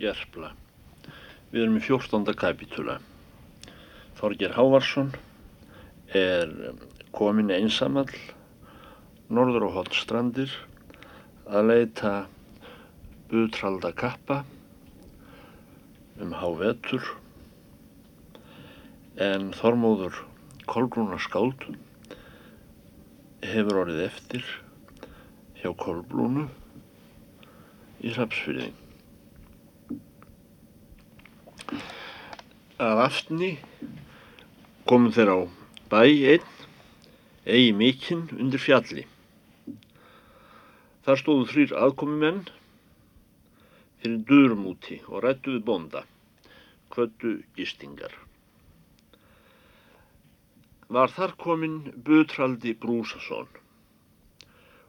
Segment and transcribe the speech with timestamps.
[0.00, 0.50] Gerpla.
[1.52, 2.32] Við erum í 14.
[2.34, 2.98] kapitúla.
[4.18, 5.12] Þorger Hávarsson
[6.14, 6.50] er
[7.14, 8.10] komin einsamall
[9.30, 10.50] norður á hotstrandir
[11.46, 12.12] að leita
[13.30, 14.42] butralda kappa
[16.22, 17.14] um hávetur
[19.22, 20.24] en Þormóður
[20.70, 21.68] Kolbrúna skáld
[23.46, 24.46] hefur orðið eftir
[25.60, 26.48] hjá Kolbrúnu
[28.04, 28.72] í Hrapsfyrði.
[32.74, 33.52] Af aftni
[34.90, 35.38] komum þeir á
[35.92, 36.48] bæ einn,
[37.46, 39.04] eigi mikinn undir fjalli.
[41.06, 42.40] Þar stóðu þrýr aðkomumenn
[44.02, 46.02] fyrir durum úti og rættu við bonda,
[46.90, 48.10] kvöttu gistingar.
[50.90, 53.46] Var þar kominn Butraldi Brúsason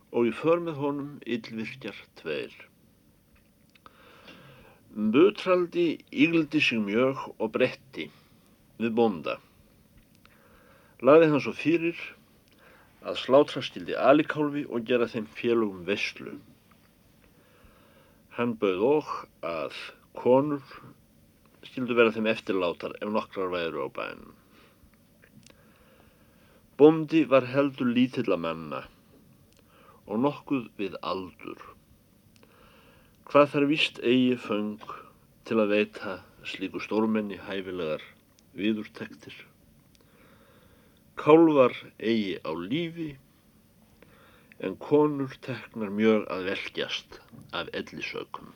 [0.09, 2.49] og í för með honum yllvirkjar tveir.
[4.95, 8.05] Butraldi ígldi sig mjög og bretti
[8.79, 9.33] við bonda.
[11.03, 11.99] Laði hann svo fyrir
[13.03, 16.37] að slátra stildi alikálfi og gera þeim félögum veslu.
[18.39, 19.11] Hann bauð og
[19.43, 19.75] að
[20.15, 20.63] konur
[21.67, 24.31] stildu vera þeim eftirlátar ef nokkrar væru á bænum.
[26.79, 28.85] Bondi var heldur lítill að manna
[30.07, 31.74] og nokkuð við aldur.
[33.25, 34.81] Hvað þar vist eigi föng
[35.49, 36.11] til að veita
[36.45, 38.03] slíku stórmenni hæfilegar
[38.53, 39.33] viðurtektir?
[41.17, 43.07] Kálvar eigi á lífi
[44.67, 47.17] en konur teknar mjög að velgjast
[47.51, 48.51] af ellisökum.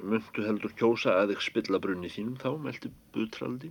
[0.00, 3.70] Muntu heldur kjósa að ekki spilla brunni þínum þá, meldi butraldi.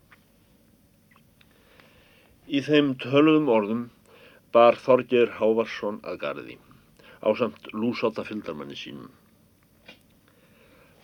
[2.53, 3.83] Í þeim töluðum orðum
[4.53, 6.59] bar Þorger Hávarsson að gardi,
[7.23, 9.11] á samt lúsáta fyldarmanni sínum.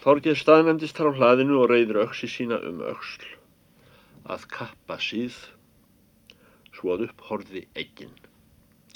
[0.04, 3.26] Þorger staðnendist þar á hlaðinu og reyður öksi sína um öksl,
[4.28, 5.36] að kappa síð,
[6.76, 8.16] svo að upp horfi eginn.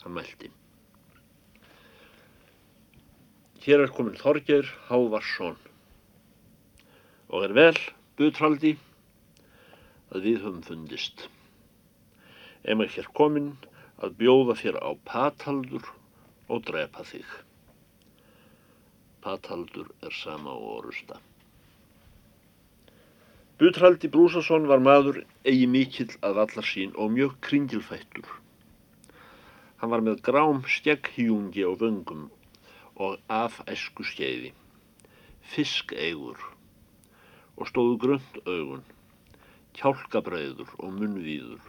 [0.03, 0.51] Hann mælti.
[3.63, 5.59] Hér er komin Þorger Hávarsson
[7.33, 7.77] og er vel,
[8.19, 8.73] butraldi,
[10.11, 11.27] að við höfum fundist.
[12.67, 13.53] Ema hér komin
[14.03, 15.87] að bjóða þér á pataldur
[16.53, 17.27] og drepa þig.
[19.23, 21.19] Pataldur er sama og orusta.
[23.61, 28.25] Butraldi Brúsason var maður eigi mikill að vallar sín og mjög kringilfættur.
[29.79, 32.25] Hann var með grám stegghjúngi á vöngum
[32.95, 34.51] og af æsku skeiði,
[35.53, 36.39] fiskeigur
[37.57, 38.83] og stóðu grönt augun,
[39.77, 41.61] kjálkabræður og munnvíður.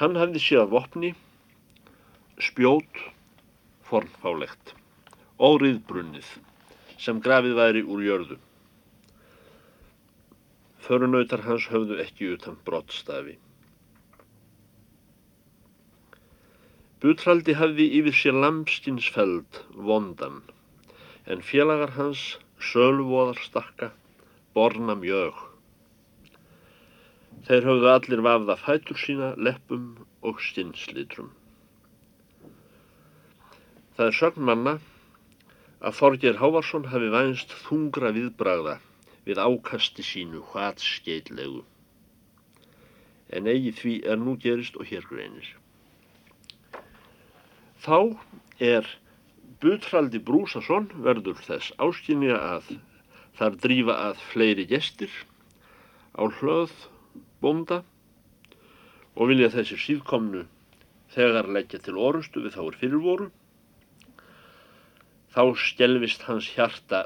[0.00, 1.12] Hann hafði séð að vopni,
[2.44, 3.02] spjót,
[3.88, 4.74] fornfálegt
[5.40, 6.28] og riðbrunnið
[7.00, 8.38] sem grafið væri úr jörðu.
[10.84, 13.36] Förunautar hans höfðu ekki utan brottstafi.
[17.00, 20.42] Butraldi hafði yfir sér lamstinsfeld vondan,
[21.24, 22.24] en félagar hans
[22.72, 23.88] sölvoðar stakka,
[24.52, 25.38] borna mjög.
[27.48, 31.30] Þeir höfðu allir vafða fætur sína, leppum og stinnslitrum.
[34.00, 34.72] Það er sögn manna
[35.84, 38.78] að Þorger Hávarsson hafi vænst þungra viðbragða
[39.26, 41.58] við ákasti sínu hvað skeitlegu.
[43.28, 45.50] En eigi því er nú gerist og hér greinir.
[47.84, 48.16] Þá
[48.70, 48.88] er
[49.60, 52.70] Butraldi Brúsason verður þess áskynja að
[53.36, 55.12] þar drífa að fleiri gestir
[56.16, 56.72] á hlöð
[57.44, 57.82] bónda
[59.12, 60.46] og vilja þessi síðkomnu
[61.12, 63.28] þegar leggja til orustu við þá er fyrirvoru.
[65.30, 67.04] Þá skelvist hans hjarta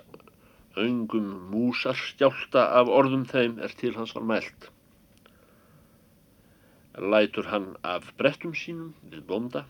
[0.80, 4.70] öngum músarstjálta af orðum þeim er til hans var mælt.
[7.14, 9.64] Lætur hann af brettum sínum við bónda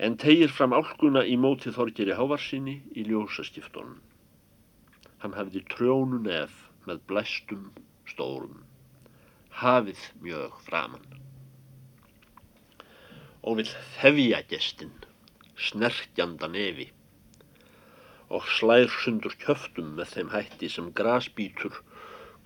[0.00, 3.98] en tegir fram álkuna í móti Þorgeri Hávarsinni í ljósaskiptunum.
[5.20, 6.54] Hann hafði trjónu nef
[6.88, 7.66] með blæstum
[8.08, 8.62] stórum,
[9.62, 11.18] hafið mjög framann.
[13.44, 13.68] Og vil
[13.98, 14.96] þefja gestinn,
[15.68, 16.88] snerkjanda nefi,
[18.30, 21.74] og slær sundur kjöftum með þeim hætti sem grasbítur,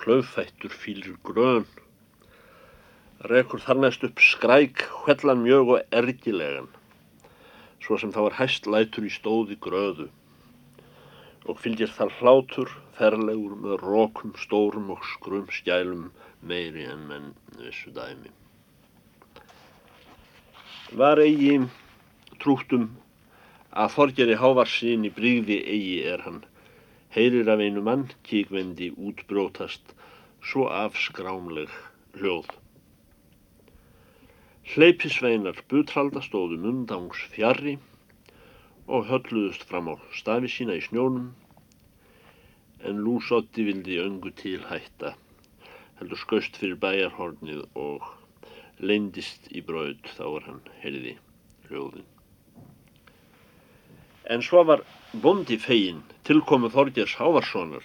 [0.01, 1.67] klauffættur fýlir grön,
[3.29, 6.71] rekur þarnæst upp skræk, hvellan mjög og ergilegan,
[7.85, 10.09] svo sem þá er hæst lætur í stóði gröðu.
[11.45, 16.09] Og fylgir þar hlátur ferlegur með rókum stórum og skrum skjælum
[16.41, 17.31] meiri en menn
[17.61, 18.33] vissu dæmi.
[20.97, 21.59] Var eigi
[22.41, 22.89] trúttum
[23.75, 26.43] að Þorgeri Hávarsin í bríði eigi er hann,
[27.15, 29.95] heyrir af einu mann kíkvendi útbrótast,
[30.47, 31.73] svo afskrámleg
[32.21, 32.53] hljóð.
[34.75, 37.75] Hleypisveinar butralda stóðu mundangs fjarrri
[38.87, 41.33] og hölluðust fram á stafi sína í snjónum,
[42.87, 45.17] en lúsotti vildi öngu til hætta,
[45.99, 48.07] heldur skaust fyrir bæjarhornið og
[48.79, 51.19] leindist í braud þá var hann heyrði
[51.67, 52.14] hljóðin.
[54.25, 54.81] En svo var
[55.23, 57.85] bondi fegin tilkomu Þorgers Hávarssonar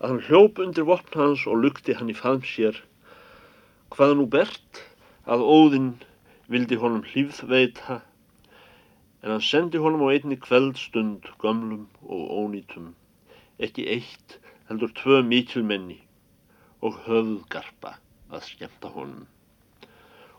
[0.00, 2.76] að hann hljóp undir vopn hans og lukti hann í faðm sér.
[3.94, 4.82] Hvað nú bert
[5.24, 5.88] að óðinn
[6.52, 7.96] vildi honum hlýfð veita
[9.22, 12.92] en hann sendi honum á einni kveldstund gömlum og ónýtum
[13.64, 14.38] ekki eitt
[14.68, 16.02] heldur tvö mikilmenni
[16.84, 17.96] og höfðgarpa
[18.28, 19.24] að skemta honum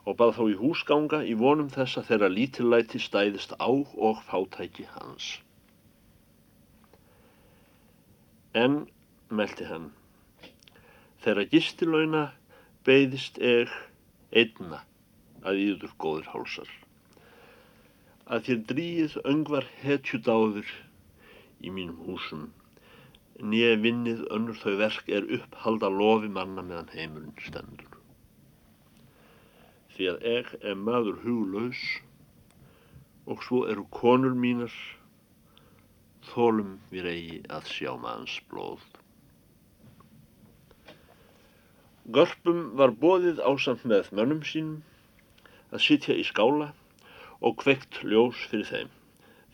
[0.06, 4.88] og bað þá í húsganga í vonum þess að þeirra lítillæti stæðist á og fátæki
[4.96, 5.28] hans.
[8.58, 8.86] En,
[9.30, 9.92] meldi hann,
[11.24, 12.24] þeirra gistilauna
[12.88, 13.70] beigðist eg
[14.34, 14.82] einna
[15.46, 16.74] að íður góður hálsar,
[18.26, 20.74] að þér dríið öngvar hetjudáður
[21.62, 22.50] í mínum húsum,
[23.42, 28.01] nýja vinnið önnur þau verk er upphalda lofi manna meðan heimurinn stendur
[29.96, 31.82] því að ég er maður huglaus
[33.28, 34.74] og svo eru konur mínar
[36.32, 38.84] þólum við eigi að sjá manns blóð.
[42.16, 44.80] Görpum var bóðið ásamt með mönnum sínum
[45.72, 46.72] að sitja í skála
[47.42, 48.92] og kveikt ljós fyrir þeim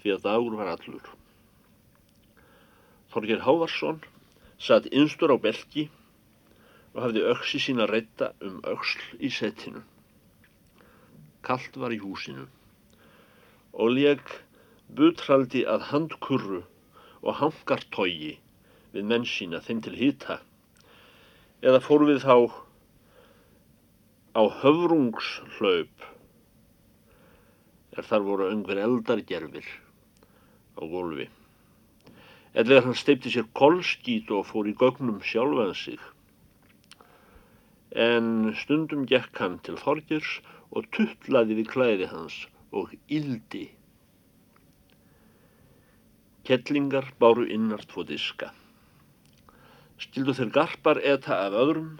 [0.01, 1.11] því að dagur var allur.
[3.11, 4.01] Þorgir Hávarsson
[4.59, 5.87] satt einstur á belgi
[6.93, 9.83] og hafði öksi sína reyta um öksl í setinu.
[11.47, 12.45] Kallt var í húsinu.
[13.73, 14.23] Og leg
[14.97, 16.61] butraldi að handkurru
[17.23, 18.35] og hangartogi
[18.93, 20.39] við menn sína þeim til hýta
[21.61, 22.35] eða fór við þá
[24.37, 26.05] á höfrungshlaup
[27.97, 29.67] er þar voru öngver eldargerfir
[30.77, 31.25] á gólfi.
[32.57, 35.97] Eða hann steipti sér kolskít og fór í gögnum sjálfan sig.
[37.97, 40.37] En stundum gekk hann til Þorgirs
[40.71, 42.37] og tuttlaði við klæði hans
[42.75, 43.65] og yldi.
[46.47, 48.53] Kettlingar báru innart fóð diska.
[49.99, 51.97] Stildu þeir garpar eta af öðrum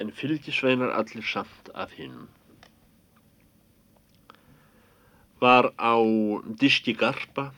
[0.00, 2.28] en fylgisveinar allir samt af hinn.
[5.42, 5.96] Var á
[6.60, 7.50] diski garpa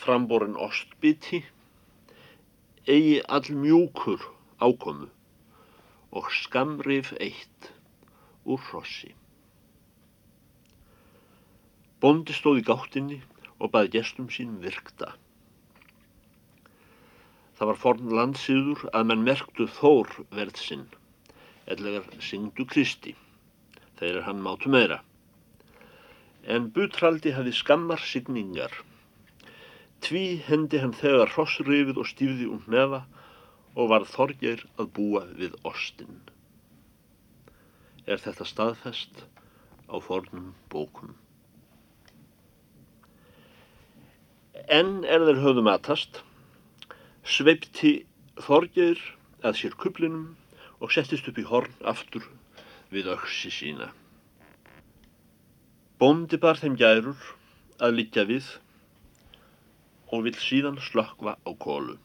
[0.00, 1.44] framborin ostbiti
[2.88, 4.24] eigi all mjúkur
[4.58, 5.10] ákomu
[6.10, 7.70] og skamrif eitt
[8.44, 9.14] úr hrossi.
[12.00, 13.18] Bóndi stóð í gáttinni
[13.60, 15.10] og baði gestum sínum virkta.
[17.58, 20.86] Það var forn landsýður að menn merktu þór verð sinn,
[21.68, 23.12] ellegar syngdu Kristi,
[24.00, 25.02] þegar hann mátu meira.
[26.48, 28.72] En butraldi hafi skammar signingar.
[30.00, 33.04] Tví hendi hann þegar hrossrifið og stífði um nefa
[33.76, 36.22] og var þorgir að búa við ostinn.
[38.08, 39.26] Er þetta staðfest
[39.92, 41.19] á fornum bókum?
[44.68, 46.20] En er þeir höfðu matast,
[47.24, 48.04] sveipti
[48.40, 49.00] Þorgeir
[49.44, 50.36] að sér kublinum
[50.80, 52.26] og settist upp í horn aftur
[52.92, 53.90] við öksi sína.
[56.00, 57.20] Bóndi bar þeim gærur
[57.80, 58.48] að liggja við
[60.10, 61.96] og vil síðan slökva á kólu.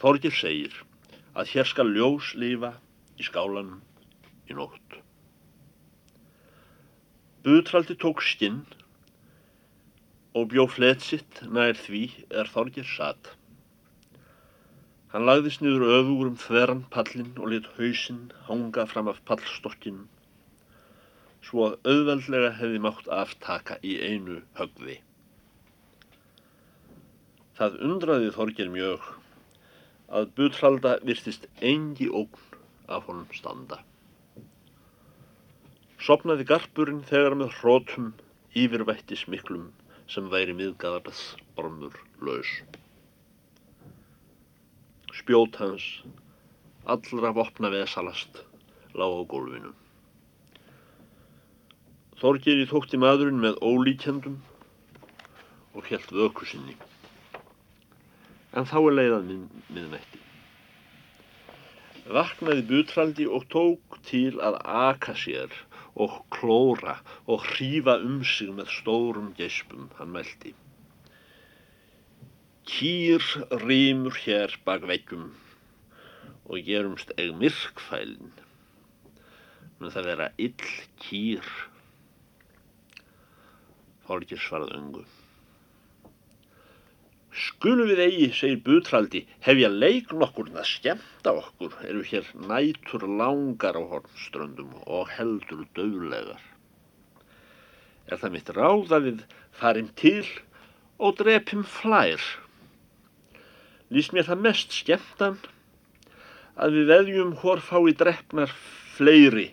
[0.00, 0.74] Þorgeir segir
[1.34, 2.74] að hér skal ljós lifa
[3.18, 3.80] í skálanum
[4.48, 4.98] í nótt.
[7.44, 8.64] Butraldi tók skinn
[10.38, 12.02] og bjó flet sitt nær því
[12.40, 13.32] er Þorgir satt.
[15.12, 20.04] Hann lagðist niður öfugur um þveran pallin og lit hausinn hanga fram af pallstokkin
[21.48, 24.98] svo að auðveldlega hefði mátt aftaka í einu högði.
[27.58, 29.06] Það undraði Þorgir mjög
[30.18, 33.80] að butralda virtist engi ógn af honum standa.
[35.98, 38.12] Sopnaði garpurinn þegar með hrótum
[38.54, 39.70] yfirvættis miklum
[40.08, 41.22] sem væri miðgarðs
[41.56, 42.50] bormur laus.
[45.18, 45.84] Spjót hans,
[46.88, 48.40] allra vopna vesalast,
[48.96, 49.74] lág á gólfinu.
[52.18, 54.38] Þorgeri tókti maðurinn með ólíkjendum
[55.76, 56.74] og helt vöku sinni.
[58.56, 59.44] En þá er leiðan mið,
[59.76, 60.22] miðnætti.
[62.08, 65.52] Vaknaði butraldi og tók til að aka sér
[65.98, 70.54] og klóra og hrífa um sig með stórum geispum, hann mælti.
[72.68, 73.24] Kýr
[73.64, 75.30] rýmur hér bak veggjum
[76.48, 78.32] og gerumst eig myrkfælin.
[79.78, 81.54] Men það vera ill kýr.
[84.08, 85.04] Þorgir svarað öngu.
[87.28, 93.76] Skulum við eigi, segir butraldi, hefja leik nokkur að skemta okkur, eru hér nætur langar
[93.76, 96.40] á hornströndum og heldur döglegar.
[98.08, 100.24] Er það mitt ráð að við farim til
[100.96, 102.22] og drepim flær?
[103.92, 105.36] Lýst mér það mest skemmtan
[106.56, 108.54] að við veðjum hór fái drefnar
[108.96, 109.50] fleiri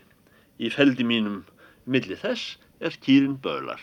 [0.57, 1.43] í feldi mínum
[1.85, 3.81] milli þess er kýrin bölar.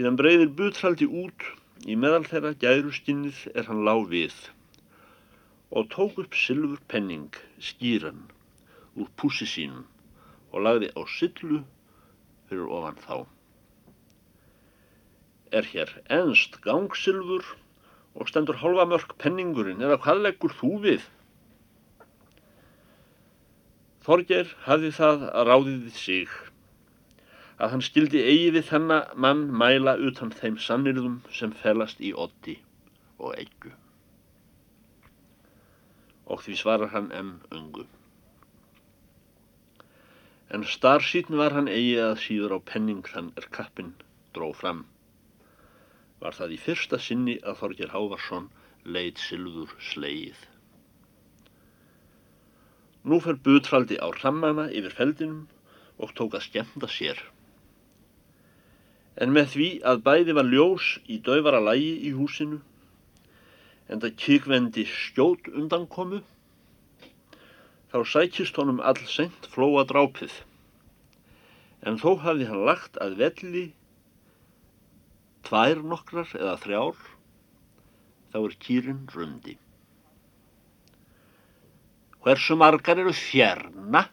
[0.00, 1.44] Síðan breyðir butraldi út
[1.84, 4.36] í meðal þeirra gæruskinnið er hann lág við
[5.76, 8.22] og tók upp sylfur penning skýran
[8.96, 9.84] úr púsi sínum
[10.54, 11.60] og lagði á syllu
[12.48, 13.18] fyrir ofan þá.
[15.60, 17.44] Er hér ennst gangsylfur
[18.16, 21.04] og stendur halva mörg penningurinn eða hvað leggur þú við?
[24.08, 26.40] Þorger hafði það að ráðið sig
[27.60, 32.56] að hann skildi eigi við þennan mann mæla utan þeim sannirðum sem felast í oddi
[33.20, 33.72] og eiggu.
[36.32, 37.84] Og því svarar hann enn öngu.
[40.56, 43.92] En starsýtn var hann eigi að síður á penning þann er kappin
[44.36, 44.86] dró fram.
[46.22, 48.48] Var það í fyrsta sinni að Þorger Hávarsson
[48.84, 50.40] leið sylfur sleið.
[53.04, 55.44] Nú fer butraldi á rammana yfir feldinum
[56.00, 57.20] og tók að skemmta sér
[59.20, 62.60] en með því að bæði var ljós í döfara lægi í húsinu,
[63.90, 66.22] en það kikvendi skjót undan komu,
[67.92, 70.32] þá sækist honum all sent flóa drápið,
[71.84, 73.64] en þó hafði hann lagt að velli
[75.48, 77.04] tvær nokkrar eða þrjár,
[78.32, 79.58] þá er kýrin rundi.
[82.20, 84.06] Hversu margar eru þjerna?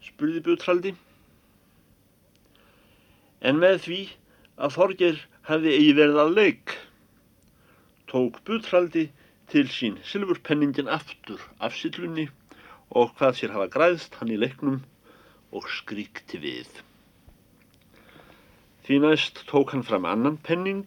[0.00, 0.90] spurði bútraldi
[3.40, 4.00] en með því
[4.60, 6.76] að Þorger hefði eigi verið að leik.
[8.10, 9.06] Tók butraldi
[9.50, 12.28] til sín silfurpenningin aftur af sillunni
[12.90, 14.80] og hvað sér hafa græðst hann í leiknum
[15.54, 16.70] og skríkti við.
[18.86, 20.86] Því næst tók hann fram annan penning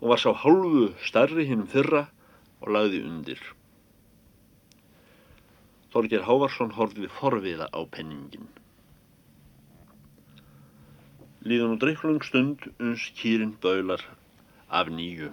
[0.00, 2.06] og var sá hálfu starri hinnum fyrra
[2.60, 3.40] og lagði undir.
[5.90, 8.46] Þorger Hávarsson horfið forviða á penningin.
[11.40, 14.02] Líðan og drikklung stund uns kýrin baular
[14.68, 15.30] af nýju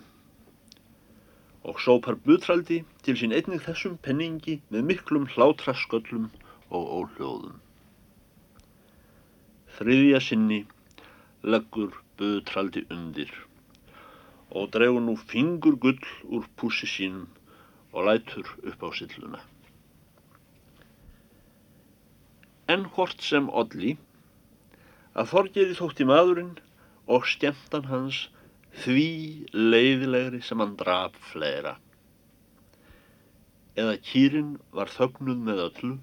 [1.67, 6.29] og sópar butraldi til sín einnig þessum penningi með miklum hlátrasköllum
[6.71, 7.57] og óhljóðum.
[9.75, 10.61] Þriðja sinni
[11.43, 13.35] leggur butraldi undir
[14.55, 17.27] og dregur nú fingur gull úr púsi sínum
[17.91, 19.43] og lætur upp á silluna.
[22.71, 23.97] En hvort sem Odli
[25.17, 26.57] að Þorgeri þótti maðurinn
[27.09, 28.27] og skemmtan hans
[28.83, 29.07] því
[29.55, 31.77] leiðilegri sem hann draf fleira.
[33.77, 35.95] Eða kýrin var þögnuð með öllu.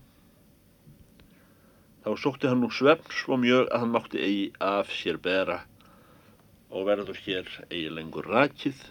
[2.05, 5.61] Þá sótti hann nú svefn svo mjög að hann mátti eigi af sér bera
[6.75, 8.83] og verður hér eigi lengur rakið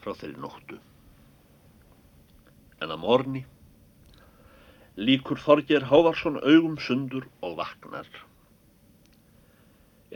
[0.00, 0.80] frá þeirri nóttu.
[2.80, 3.44] En að morni
[4.96, 8.08] líkur Þorger Hávarsson augum sundur og vaknar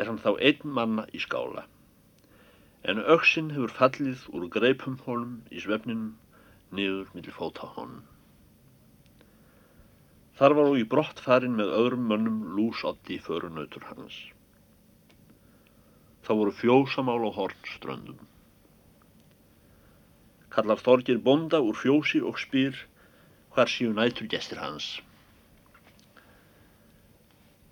[0.00, 1.66] er hann þá einn manna í skála.
[2.88, 6.14] En auksinn hefur fallið úr greipum honum í svefninum
[6.76, 8.00] niður millir fóta honum.
[10.40, 14.16] Þar var og í brott farin með öðrum mönnum lúsotti í förunautur hans.
[16.25, 18.23] Það voru fjósamál á hornströndum.
[20.50, 22.78] Kallar Þorgir bonda úr fjósi og spyr
[23.52, 24.88] hvar síu nætur gestir hans.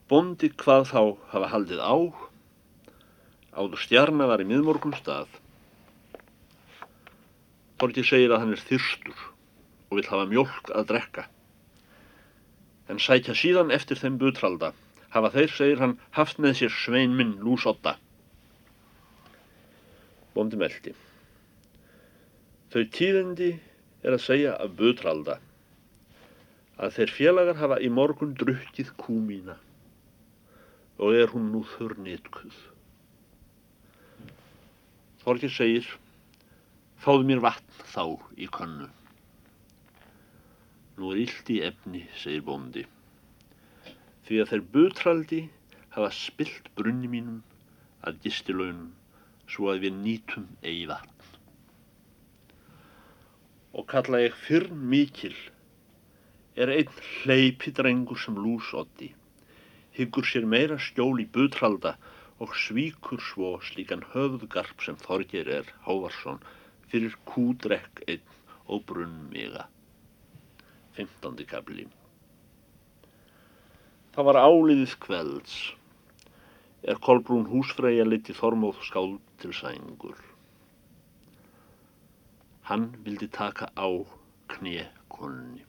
[0.09, 1.01] Bondi hvað þá
[1.35, 1.97] hafa haldið á,
[3.53, 5.29] áður stjarnar var í miðmorgun stað.
[7.77, 9.27] Borgir segir að hann er þyrstur
[9.91, 11.27] og vil hafa mjölk að drekka.
[12.89, 14.73] En sækja síðan eftir þeim butralda,
[15.13, 17.99] hafa þeir, segir hann, haft með sér svein minn lúsotta.
[20.33, 20.97] Bondi meldi.
[22.73, 23.53] Þau tíðindi
[24.01, 25.37] er að segja af butralda
[26.81, 29.61] að þeir félagar hafa í morgun drukkið kúmína
[30.99, 32.55] og er hún nú þurr nýtkuð.
[35.23, 35.89] Þorgir segir,
[36.99, 38.89] fáðu mér vatn þá í könnu.
[40.99, 42.83] Nú er illt í efni, segir bóndi,
[44.27, 45.43] því að þeir butraldi
[45.95, 47.45] hafa spilt brunni mínum
[48.07, 48.91] að gistilaunum
[49.49, 51.15] svo að við nýtum eigi vatn.
[53.79, 55.37] Og kalla ég fyrn mikil
[56.59, 56.91] er einn
[57.23, 59.13] hleypi drengur sem lúsotti,
[59.99, 61.97] hyggur sér meira skjól í butralda
[62.39, 66.39] og svíkur svo slíkan höfðgarp sem Þorgir er Hávarsson
[66.93, 68.37] fyrir kúdrekk einn
[68.71, 69.67] og brunn miga.
[70.99, 71.43] 15.
[71.51, 71.89] kapli
[74.15, 75.59] Það var áliðið kvelds
[76.83, 80.19] er Kolbrún húsfreyja liti Þormóð skáld til sængur.
[82.71, 83.89] Hann vildi taka á
[84.55, 85.65] knið konunni.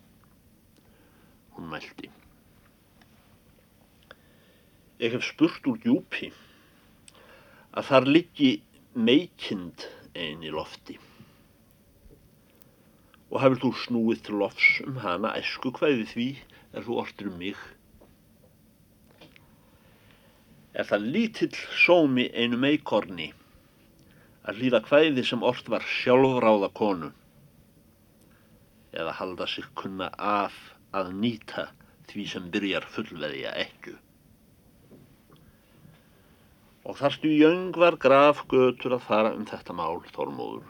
[1.56, 2.19] Hún mælti.
[5.00, 6.28] Ég hef spurt úr djúpi
[7.72, 8.50] að þar liggi
[8.96, 10.98] meikind einn í lofti
[13.30, 16.28] og hafið þú snúið til lofs um hana æsku hvaðið því
[16.74, 17.60] er þú ortur um mig.
[20.74, 21.54] Er það lítill
[21.84, 23.30] sómi einu meikorni
[24.50, 27.14] að hlýða hvaðið sem ort var sjálfráða konu
[29.00, 30.60] eða halda sig kunna af
[30.92, 31.70] að nýta
[32.10, 33.94] því sem byrjar fullveðja ekku.
[36.90, 40.66] Og þarstu jöngvar grafgötur að fara um þetta mál, Þormóður.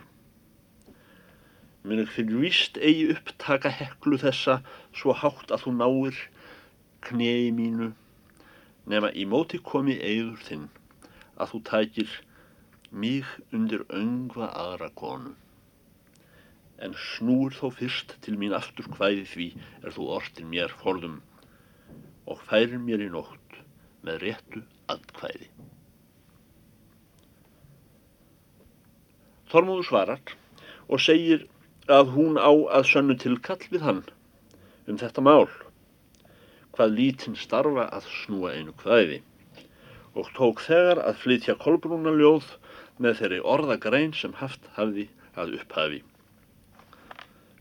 [1.87, 4.57] Mér er fyrir víst eigi upptaka heklu þessa
[4.99, 6.17] svo hátt að þú náir
[7.07, 7.93] knei mínu
[8.91, 10.65] nema í móti komi eigður þinn
[11.39, 12.17] að þú tækir
[12.91, 15.31] mig undir öngva aðra konu.
[16.83, 19.49] En snúur þó fyrst til mín aftur hvæði því
[19.85, 21.21] er þú ortin mér forðum
[22.27, 23.63] og færir mér í nótt
[24.03, 25.51] með réttu aðkvæði.
[29.49, 30.35] Þormóður svarar
[30.89, 31.47] og segir
[31.89, 34.03] að hún á að sönnu tilkall við hann
[34.89, 35.47] um þetta mál,
[36.75, 39.23] hvað lítinn starfa að snúa einu hvaði
[40.17, 42.51] og tók þegar að flytja kolbrúna ljóð
[43.01, 45.07] með þeirri orðagrein sem haft hafði
[45.39, 45.99] að upphafi.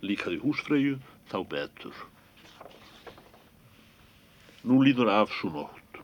[0.05, 1.01] Líkaði húsfreyju
[1.33, 2.05] þá betur.
[4.69, 6.03] Nú líður af svo nótt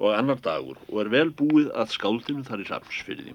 [0.00, 3.34] og annar dagur og er vel búið að skáldinu þar í Ramsfyrði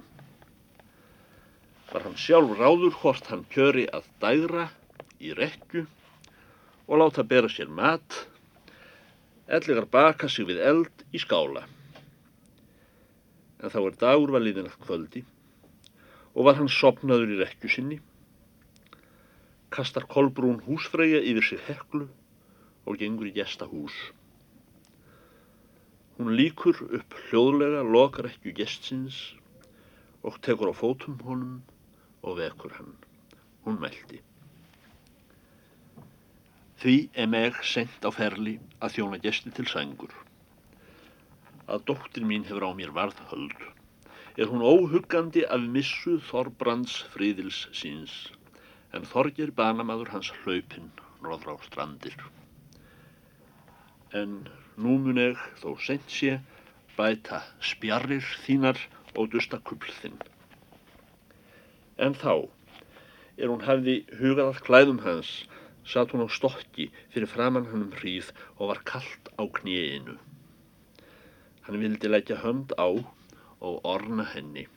[1.96, 4.66] var hann sjálf ráður hvort hann kjöri að dægra
[5.24, 5.86] í rekju
[6.92, 8.18] og láta bera sér mat,
[9.48, 11.62] ellegar baka sig við eld í skála.
[13.64, 15.22] En þá er dagur var liðin að kvöldi
[16.34, 18.00] og var hann sopnaður í rekju sinni,
[19.72, 22.10] kastar kolbrún húsfreyja yfir sig heklu
[22.84, 23.96] og gengur í gesta hús.
[26.20, 29.22] Hún líkur upp hljóðlega lokrekju gestsins
[30.28, 31.64] og tekur á fótum honum
[32.26, 32.96] og vekur hann.
[33.66, 34.20] Hún meldi.
[36.82, 40.12] Því er meg sendt á ferli að þjóna gesti til sængur.
[41.72, 43.56] Að dóttir mín hefur á mér varðhöld.
[44.36, 48.16] Er hún óhuggandi af missu Þorbrands fríðils síns,
[48.92, 50.92] en Þorgir banamaður hans hlaupinn
[51.24, 52.18] norður á strandir.
[54.14, 54.44] En
[54.76, 56.38] nú mun ég þó sent sé
[57.00, 58.80] bæta spjarrir þínar
[59.16, 60.20] og dusta kupl þinn.
[61.98, 62.50] En þá,
[63.40, 65.30] er hún hafði hugað að klæðum hans,
[65.88, 70.18] satt hún á stokki fyrir framann hann um hríð og var kallt á kníinu.
[71.66, 72.90] Hann vildi leggja hönd á
[73.64, 74.68] og orna henni.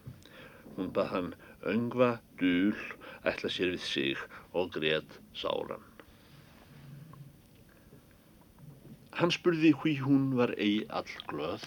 [0.77, 1.35] Hún bað hann
[1.67, 2.79] öngva dúl,
[3.27, 5.83] ætla sér við sig og greið sáran.
[9.19, 11.65] Hann spurði hví hún var eigi all glöð.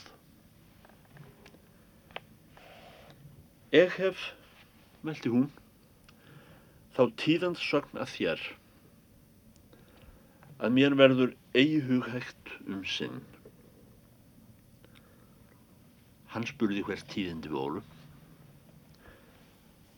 [3.75, 4.31] Ég hef
[5.07, 5.47] meldi hún,
[6.95, 8.43] þá tíðans sögn að þér,
[10.61, 13.23] að mér verður eigi hughægt um sinn.
[16.31, 17.81] Hann spurði hvert tíðindi Ólu.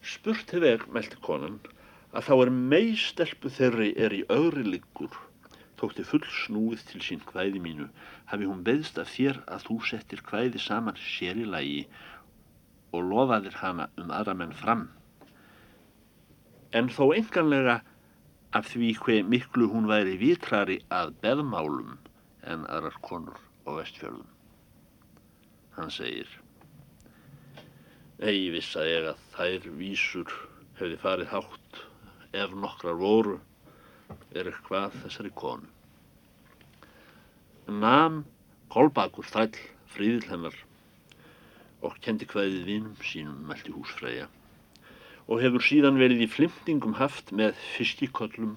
[0.04, 1.60] Spurt hef ég, meldi konan,
[2.14, 5.14] að þá er meistelpu þeirri er í öðri liggur,
[5.80, 7.90] þótti full snúið til sín hvæði mínu,
[8.32, 11.82] hafi hún beðst af þér að þú settir hvæði saman sér í lagi
[12.94, 14.86] og lofaðir hana um aðra menn fram.
[16.74, 17.80] En þó enganlega
[18.54, 21.98] af því hver miklu hún væri vitrari að beðmálum
[22.50, 24.30] en aðrar konur á vestfjörðum.
[25.74, 26.30] Hann segir,
[28.22, 30.36] ég viss að ég að þær vísur
[30.78, 31.82] hefði farið hátt
[32.44, 33.40] ef nokkrar voru
[34.34, 35.70] er eitthvað þessari konu.
[37.70, 38.24] Nam
[38.74, 39.58] Kolbakur þræll
[39.94, 40.56] fríðil hennar
[41.84, 44.30] og kendi hvaðið vinum sínum meldi húsfræja
[45.28, 48.56] og hefur síðan verið í flimtingum haft með fiskikollum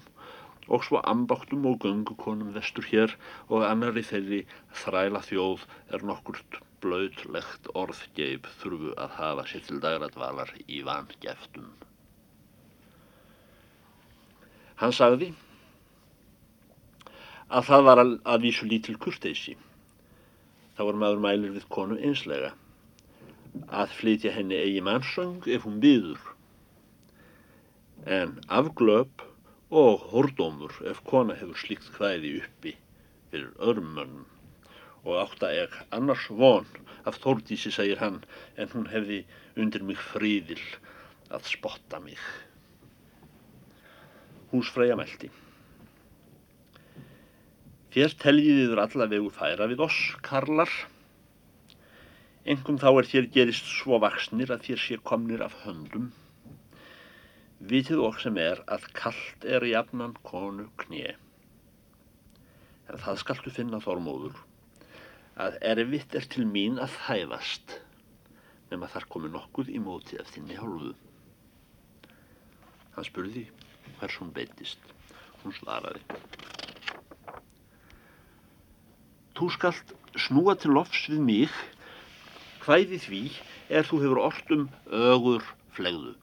[0.67, 3.13] og svo ambáttum og göngukonum vestur hér
[3.47, 4.41] og annari þeirri
[4.81, 5.63] þræla þjóð
[5.95, 11.71] er nokkurt blautlegt orðgeib þurfu að hafa sér til dagradvalar í vangeftum.
[14.77, 15.31] Hann sagði
[17.47, 19.55] að það var að vísu lítil kurteysi.
[20.77, 22.51] Það var maður mælir við konu einslega
[23.67, 26.23] að flytja henni eigi mannsöng ef hún byður.
[28.05, 29.23] En afglöp
[29.69, 32.75] og hordómur ef kona hefur slíkt hvæði uppi
[33.31, 34.27] fyrir öðrum mönnum
[35.07, 36.67] og átta ég annars von
[37.07, 38.19] af Þórdísi, segir hann,
[38.59, 39.21] en hún hefði
[39.55, 40.59] undir mig fríðil
[41.31, 42.19] að spotta mig.
[44.51, 45.29] Húsfræja meldi.
[47.95, 50.71] Þér teljiði þur alla vegu færa við oss, karlar.
[52.47, 56.11] Engum þá er þér gerist svo vaksnir að þér sé komnir af höndum
[57.57, 61.15] Vitið okk sem er að kallt er jafnan konu knið.
[62.87, 64.37] En það skaltu finna þormóður
[65.41, 67.79] að erfitt er til mín að hæfast
[68.69, 70.93] nema þar komi nokkuð í móti eftir þinni hálfu.
[72.93, 73.47] Hann spurði
[73.97, 74.93] hvers hún beitist.
[75.41, 76.03] Hún svaraði.
[79.37, 81.57] Þú skalt snúa til lofs við mig
[82.67, 83.19] hvæði því
[83.71, 86.17] er þú hefur orðum ögur flegðu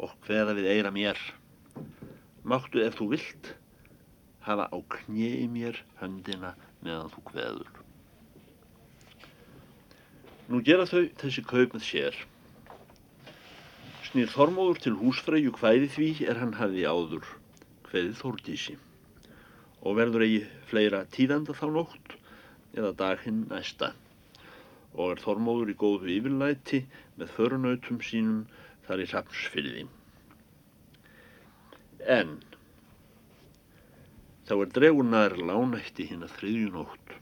[0.00, 1.18] og hveða við eira mér.
[2.48, 3.50] Máttu ef þú vilt
[4.46, 7.68] hafa á knjei mér höndina meðan þú hveður.
[10.48, 12.16] Nú gera þau þessi kaup með sér.
[14.08, 17.28] Snýr Þormóður til húsfræju hvæði því er hann hafi áður
[17.90, 18.78] hveðið Þórdísi
[19.82, 22.16] og verður eigi fleira tíðanda þá nótt
[22.72, 23.92] eða dag hinn næsta
[24.96, 26.82] og er Þormóður í góðu yfirlæti
[27.20, 28.42] með förunautum sínum
[28.88, 29.84] þar í Hrafnsfyrði.
[32.16, 32.38] En
[34.48, 37.16] þá er dregunar lánætti hinn að þriðju nótt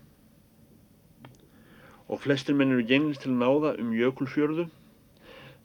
[2.05, 4.67] og flestir menn eru gengist til náða um jökulfjörðu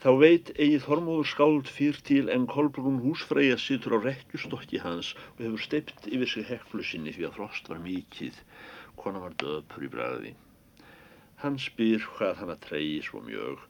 [0.04, 5.41] þá veit eigið Þormóður skáld fyrr til en Kolbrún húsfreyja situr á rekkjustokki hans og
[5.43, 8.38] hefur steipt yfir sig heklu sinni því að frost var mikið,
[9.02, 10.32] kona var döpur í bræði.
[11.39, 13.62] Hann spyr hvað hann að treyji svo mjög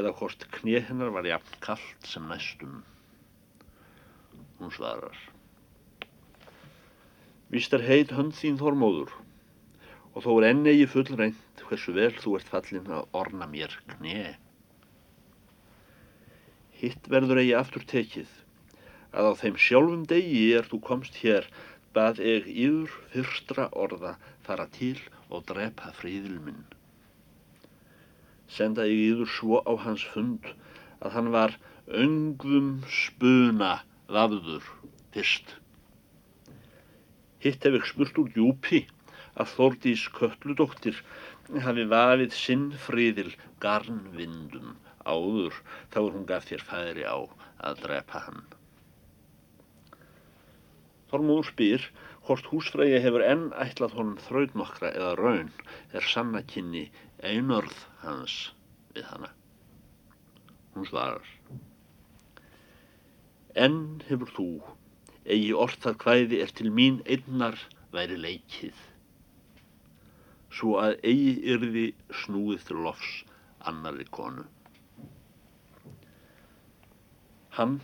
[0.00, 2.78] eða hvort knið hennar var jafn kallt sem næstum.
[4.60, 5.18] Hún svarar.
[7.52, 9.12] Vist er heit hönd þín þormóður
[10.14, 14.32] og þó er ennegi full reynd hversu vel þú ert fallin að orna mér knið.
[16.80, 18.32] Hitt verður eigi aftur tekið
[19.12, 21.52] að á þeim sjálfum degi er þú komst hér
[21.94, 24.96] bað eg yfir fyrstra orða fara til
[25.28, 26.38] og drepa fríðil
[28.50, 30.42] minn senda ég yfir svo á hans fund
[31.00, 31.52] að hann var
[31.86, 34.64] öngvum spuna vafður
[35.14, 35.54] fyrst.
[37.38, 38.86] Hitt hef ég spurt úr djúpi
[39.38, 40.98] að Þórdís kölludóttir
[41.62, 43.30] hafi vafið sinn fríðil
[43.62, 44.74] garnvindum
[45.06, 45.54] áður
[45.92, 47.18] þá er hún gaf þér færi á
[47.62, 48.42] að drepa hann.
[51.10, 51.86] Þormúður spyr
[52.26, 55.54] hvort húsfrægi hefur enn ætlað honum þraut nokkra eða raun
[55.94, 56.84] er sannakynni
[57.26, 58.34] einörð hans
[58.94, 59.30] við hana.
[60.74, 61.26] Hún svarar.
[63.58, 64.46] Enn hefur þú,
[65.26, 67.58] eigi orðað hvæði er til mín einnar
[67.92, 68.78] væri leikið,
[70.54, 71.86] svo að eigi yrði
[72.22, 73.12] snúið til lofs
[73.66, 74.46] annari konu.
[77.58, 77.80] Hann,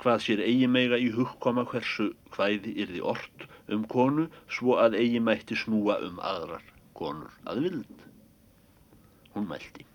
[0.00, 5.20] hvað sér eigi meiga í hugkoma hversu hvæði yrði orð um konu, svo að eigi
[5.22, 6.64] mætti snúa um aðrar
[6.96, 8.08] konur að vild
[9.34, 9.86] hún mælti.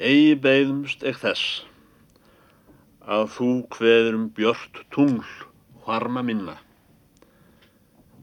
[0.00, 1.60] Egi beigðumst ekk þess
[3.04, 5.30] að þú hveður um björnt tungl
[5.84, 6.56] hvarma minna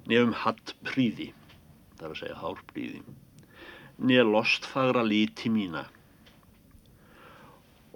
[0.08, 1.32] nefnum hatt príði,
[1.98, 3.02] það er að segja hár príði,
[4.00, 5.84] nefn lostfagra líti mína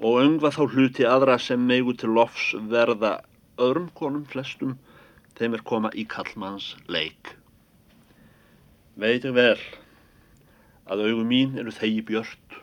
[0.01, 3.19] og öngva þá hluti aðra sem meigu til lofs verða
[3.61, 4.73] öðrum konum flestum
[5.37, 7.35] þeim er koma í kallmanns leik.
[8.97, 9.61] Veit ég vel
[10.91, 12.57] að augum mín eru þegi björnt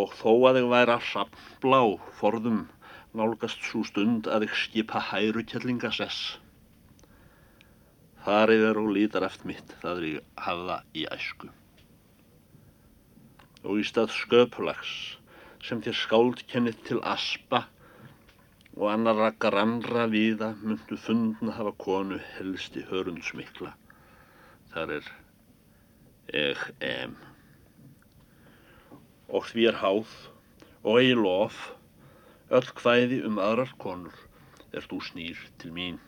[0.00, 1.80] og þó að ég væri að sapnblá
[2.20, 2.60] forðum
[3.16, 6.36] nálgast svo stund að ég skipa hæru kjellingasess.
[8.22, 11.50] Þarið er og lítar eftir mitt það er ég hafa í æsku.
[13.66, 14.94] Og í stað sköpulags
[15.66, 17.64] sem þér skáld kennið til aspa
[18.76, 23.74] og annar rakkar andra viða myndu fundna hafa konu helst í hörundsmikla.
[24.70, 25.10] Þar er
[26.36, 27.16] eg em.
[29.30, 30.10] Og því er háð
[30.82, 31.58] og eigi lof
[32.50, 34.16] öll kvæði um aðrar konur
[34.74, 35.98] er þú snýr til mín.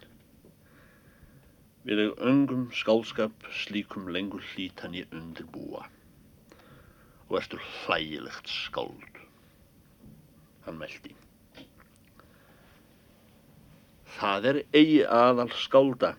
[1.87, 5.89] Vil ég öngum skálskap slíkum lengur hlítan ég undirbúa
[7.29, 9.23] og ertur hlægilegt skáld.
[10.67, 11.15] Hann meldi.
[14.19, 16.13] Það er eigi aðal skálda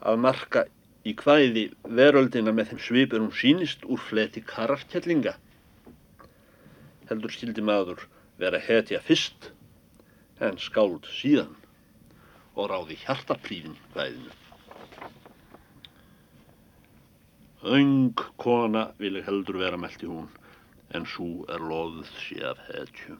[0.00, 0.64] að marka
[1.08, 1.64] í kvæði
[1.98, 5.34] veröldina með þeim svipur hún sínist úr fleti kararkellinga.
[7.08, 8.04] Heldur skildi maður
[8.40, 9.50] vera hetja fyrst
[10.44, 11.54] en skáld síðan
[12.58, 14.34] og ráði hjartaplífin kvæðinu.
[17.68, 20.28] Öng kona vil ég heldur vera meldi hún
[20.94, 23.16] en svo er loðuð sé af hetju.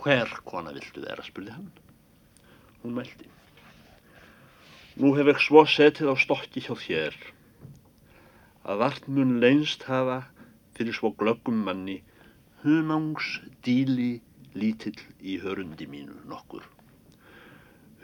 [0.00, 1.70] Hver kona viltu vera, spurði hann.
[2.82, 3.28] Hún meldi.
[5.00, 7.14] Nú hef ég svo setið á stokki hjá þér
[8.68, 10.16] að vart mun leinst hafa
[10.76, 11.94] fyrir svo glöggum manni
[12.64, 13.30] hunangs
[13.64, 14.10] díli
[14.52, 16.66] lítill í hörundi mínu nokkur.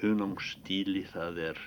[0.01, 1.61] Hunangs díli það er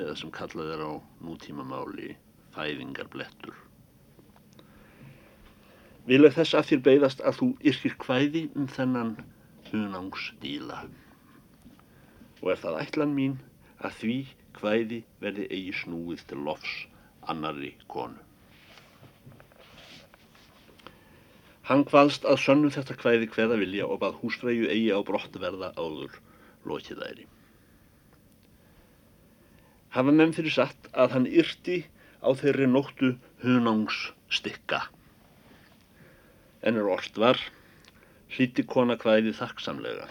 [0.00, 0.92] eða sem kallað er á
[1.28, 2.16] nútímamáli
[2.58, 3.54] fæðingarblettur.
[6.10, 9.16] Vil ég þess að þér beigðast að þú yrkir hvæði um þennan
[9.70, 10.84] hunangsdíla.
[12.42, 13.42] Og er það ætlan mín
[13.84, 14.18] að því
[14.58, 16.74] hvæði verði eigi snúið til lofs
[17.32, 18.20] annari konu.
[21.64, 25.70] Hann hvaðst að sönnu þetta hvæði hverða vilja og bað húsfræju eigi á brott verða
[25.80, 26.18] áður
[26.68, 27.24] lokiðæri.
[29.94, 31.78] Hafa menn fyrir satt að hann yrti
[32.20, 34.82] á þeirri nóttu hunangsstykka.
[36.64, 37.40] En er orst var,
[38.34, 40.08] hlíti kona hvæði þakksamlega.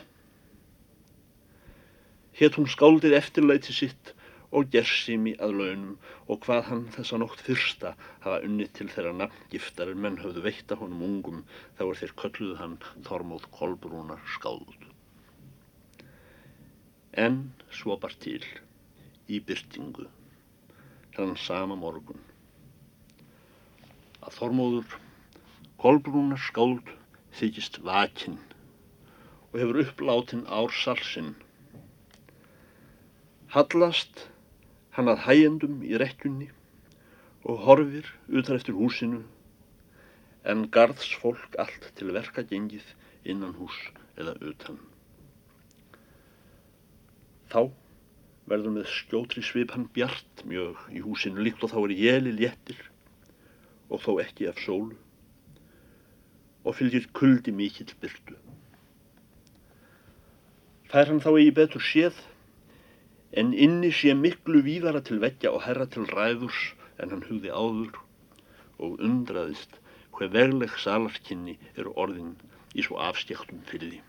[2.40, 4.14] Hétt hún skáldið eftirlæti sitt
[4.54, 5.94] og gersimi að launum
[6.30, 7.94] og hvað hann þessa nótt fyrsta
[8.26, 11.40] hafa unni til þeirra nafngiftar en menn höfðu veitta honum ungum
[11.78, 12.76] þá er þeir kölluðu hann
[13.08, 14.86] Þormóð Kolbrúnar skáld.
[17.26, 17.40] En
[17.80, 18.42] svo bar til
[19.30, 20.06] í byrtingu
[21.18, 22.22] þann sama morgun
[24.24, 24.98] að Þormóður
[25.82, 26.94] Kolbrúnar skáld
[27.40, 28.38] þykist vakinn
[29.52, 31.34] og hefur uppláttinn ársalsinn
[33.54, 34.32] Hallast
[34.96, 36.48] hann að hægjendum í rekkjunni
[37.46, 39.20] og horfir utan eftir húsinu
[40.50, 42.88] en garðs fólk allt til verka gengið
[43.30, 43.78] innan hús
[44.18, 44.80] eða utan.
[47.54, 47.70] Þá
[48.50, 52.82] verður með skjótri svip hann bjart mjög í húsinu líkt og þá er jeli léttir
[53.94, 54.98] og þó ekki af sólu
[56.66, 58.42] og fylgir kuldi mikill byrtu.
[60.90, 62.18] Fær hann þá eigi betur séð
[63.34, 66.60] en inni sé miklu víðara til veggja og herra til ræðurs
[67.02, 68.02] en hann hugði áður
[68.84, 69.80] og undraðist
[70.14, 72.36] hver vegleg salarkinni eru orðin
[72.78, 74.02] í svo afstjæktum fyrir því.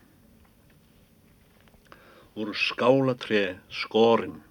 [2.35, 3.43] Voru skálatré
[3.81, 4.41] skorinn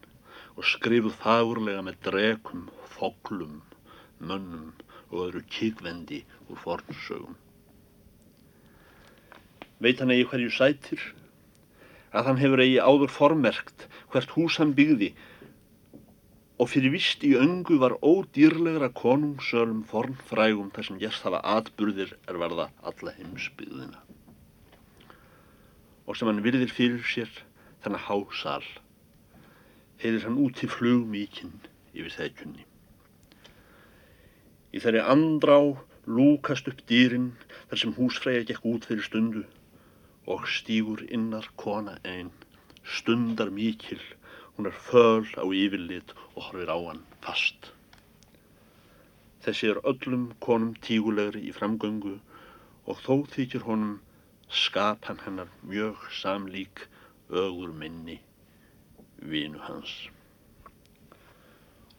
[0.54, 3.60] og skrifuð fagurlega með drekum, foglum,
[4.18, 4.72] mönnum
[5.10, 7.36] og öðru kíkvendi úr fornsögum.
[9.82, 11.02] Veit hann eigi hverju sætir
[12.14, 15.10] að hann hefur eigi áður formerkt hvert hús hann byggði
[16.62, 22.38] og fyrir vist í öngu var ódýrlegra konungsölum fornfrægum þar sem gerst hafa atburðir er
[22.38, 23.98] verða alla heimsbyggðina.
[26.06, 27.32] Og sem hann virðir fyrir sér
[27.82, 28.62] þennan hásal,
[29.98, 31.58] heilir hann út í flugmíkinn
[31.96, 32.68] yfir þegjunni.
[34.74, 35.58] Í þeirri andrá
[36.06, 37.32] lúkast upp dýrin
[37.70, 39.44] þar sem húsfræja gekk út fyrir stundu
[40.26, 42.30] og stígur innar kona einn
[42.84, 44.00] stundar mikil,
[44.56, 47.72] hún er föl á yfirlit og horfir á hann fast.
[49.44, 52.14] Þessi er öllum konum tígulegri í framgöngu
[52.88, 53.98] og þó þykir honum
[54.48, 56.86] skapan hennar mjög samlík
[57.28, 58.20] ögur minni
[59.20, 59.92] vinu hans.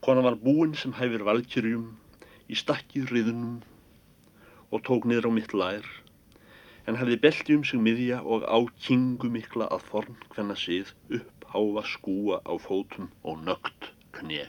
[0.01, 1.85] Konan var búinn sem hæfir valkyrjum
[2.49, 3.61] í stakki riðunum
[4.71, 5.85] og tók niður á mitt lær
[6.85, 11.47] en hefði belti um sig miðja og á kingu mikla að forn hvenna síð upp
[11.55, 14.45] háfa skúa á fótum og nögt knje.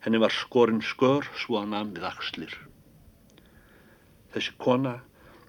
[0.00, 2.54] Henni var skorinn skör svo að namn við axlir.
[4.32, 4.94] Þessi kona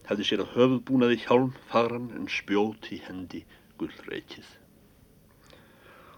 [0.09, 3.45] hefði sér að höfuðbúnaði hjálm fagran en spjót í hendi
[3.79, 4.49] gullreikið.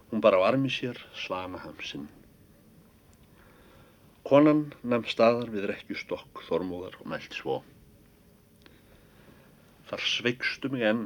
[0.09, 2.09] Hún bara á armi sér svana hamsinn.
[4.27, 7.61] Konan nefn staðar við rekkjustokk þormóðar og mælt svo
[9.89, 11.05] þar sveikstu mig enn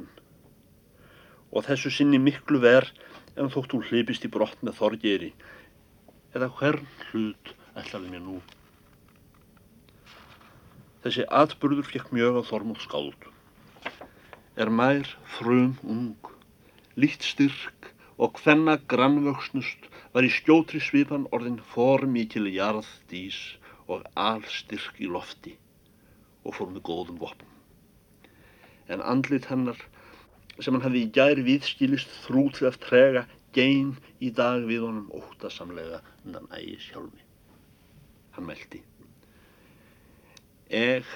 [1.50, 2.92] og þessu sinni miklu verð
[3.38, 5.32] en þótt þú hlipist í brott með þorgeri
[6.36, 8.38] eða hvern hlut ætlaði mér nú.
[11.04, 13.28] Þessi atbyrður fekk mjög á Þormóð skáld
[14.58, 15.06] er mær
[15.38, 16.32] frum ung,
[16.98, 23.38] lítt styrk og hvenna grannvöxnust var í skjótri svipan orðin formíkil jarðdís
[23.86, 25.54] og alstyrk í lofti
[26.42, 27.57] og fór með góðum vopn.
[28.88, 29.80] En andlit hennar
[30.58, 33.24] sem hann hefði í gæri viðskilist þrútið af trega
[33.58, 33.90] gein
[34.24, 37.24] í dag við honum óttasamlega undan ægi sjálfi.
[38.36, 38.80] Hann meldi.
[40.80, 41.06] Eg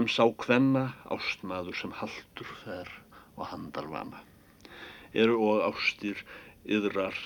[0.00, 0.84] em sá hvenna
[1.16, 2.90] ástmaður sem haldur fer
[3.36, 4.20] og handar vana.
[5.14, 6.20] Eru og ástir
[6.68, 7.16] yðrar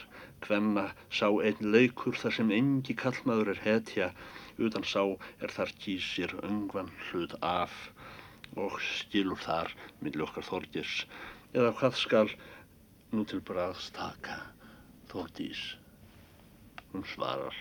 [0.46, 4.12] hvenna sá einn leikur þar sem engi kallmaður er hetja
[4.58, 5.02] utan sá
[5.40, 7.74] er þar kýsir öngvan hlut af
[8.60, 11.04] og skilur þar millir okkar þorgis
[11.52, 12.32] eða hvað skal
[13.12, 14.38] nú til bræðs taka
[15.12, 15.60] þóttís
[16.92, 17.56] hún svarar.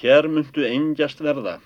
[0.00, 1.58] Hér myndu engjast verða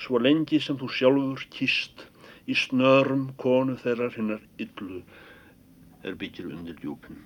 [0.00, 2.04] svo lengi sem þú sjálfur kýst
[2.46, 5.00] í snörum konu þeirrar hinnar yllu
[6.06, 7.22] er byggir undir djúpin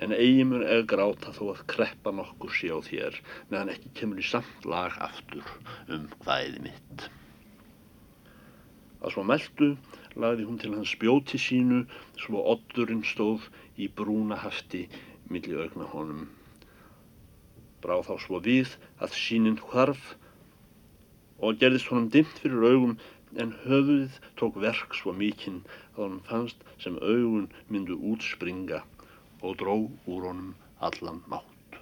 [0.00, 3.16] en eigi mun eða gráta þó að kreppa nokkur sé á þér
[3.50, 5.44] meðan ekki kemur í samt lag aftur
[5.92, 7.08] um hvaðið mitt
[9.00, 9.68] að svo meldu
[10.22, 11.80] lagði hún til hans spjóti sínu
[12.24, 13.46] svo oddurinn stóð
[13.80, 14.82] í brúna hafti
[15.32, 16.26] milli augna honum.
[17.80, 20.14] Brá þá svo við að sínin hvarf
[21.40, 22.96] og gerðist honum dimt fyrir augum
[23.40, 25.62] en höfuðið tók verk svo mikinn
[25.94, 28.82] að honum fannst sem augun myndu útspringa
[29.40, 30.56] og dró úr honum
[30.90, 31.80] allan mátt.